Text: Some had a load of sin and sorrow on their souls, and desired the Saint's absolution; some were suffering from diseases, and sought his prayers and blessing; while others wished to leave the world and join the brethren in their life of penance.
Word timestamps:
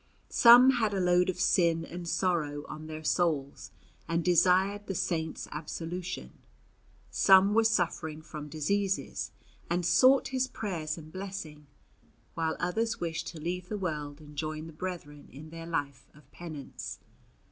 Some 0.31 0.71
had 0.71 0.95
a 0.95 0.99
load 0.99 1.29
of 1.29 1.39
sin 1.39 1.85
and 1.85 2.07
sorrow 2.09 2.65
on 2.67 2.87
their 2.87 3.03
souls, 3.03 3.69
and 4.07 4.25
desired 4.25 4.87
the 4.87 4.95
Saint's 4.95 5.47
absolution; 5.51 6.39
some 7.11 7.53
were 7.53 7.63
suffering 7.63 8.23
from 8.23 8.49
diseases, 8.49 9.29
and 9.69 9.85
sought 9.85 10.29
his 10.29 10.47
prayers 10.47 10.97
and 10.97 11.11
blessing; 11.13 11.67
while 12.33 12.57
others 12.59 12.99
wished 12.99 13.27
to 13.27 13.39
leave 13.39 13.69
the 13.69 13.77
world 13.77 14.19
and 14.19 14.35
join 14.35 14.65
the 14.65 14.73
brethren 14.73 15.29
in 15.31 15.51
their 15.51 15.67
life 15.67 16.07
of 16.15 16.31
penance. 16.31 16.97